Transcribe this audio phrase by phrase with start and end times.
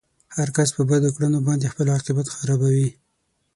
[0.35, 2.89] هر کس په بدو کړنو باندې خپل عاقبت خرابوي.